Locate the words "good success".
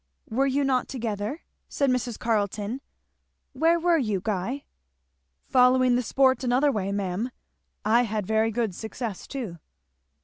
8.49-9.27